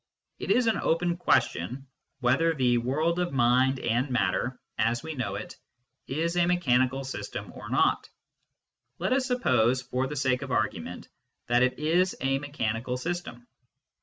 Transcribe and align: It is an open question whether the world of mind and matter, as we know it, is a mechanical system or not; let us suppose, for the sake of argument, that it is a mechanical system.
It 0.39 0.49
is 0.49 0.65
an 0.65 0.77
open 0.77 1.15
question 1.15 1.85
whether 2.21 2.55
the 2.55 2.79
world 2.79 3.19
of 3.19 3.31
mind 3.31 3.79
and 3.79 4.09
matter, 4.09 4.59
as 4.79 5.03
we 5.03 5.13
know 5.13 5.35
it, 5.35 5.55
is 6.07 6.35
a 6.35 6.47
mechanical 6.47 7.03
system 7.03 7.53
or 7.53 7.69
not; 7.69 8.09
let 8.97 9.13
us 9.13 9.27
suppose, 9.27 9.83
for 9.83 10.07
the 10.07 10.15
sake 10.15 10.41
of 10.41 10.49
argument, 10.51 11.07
that 11.45 11.61
it 11.61 11.77
is 11.77 12.17
a 12.19 12.39
mechanical 12.39 12.97
system. 12.97 13.45